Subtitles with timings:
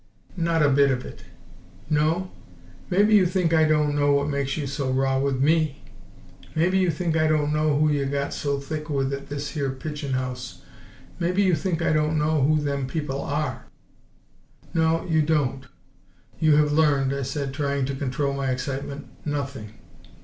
[0.35, 1.25] "Not a bit of it!"
[1.87, 2.31] "No?
[2.89, 5.79] Maybe you think I don't know what makes you so raw with ME?
[6.55, 9.69] Maybe you think I don't know who ye've got so thick with at this here
[9.69, 10.63] Pigeon House;
[11.19, 13.67] maybe you think I don't know who them people ARE!"
[14.73, 15.67] "No, you don't.
[16.39, 19.75] You have learned," I said, trying to control my excitement, "nothing!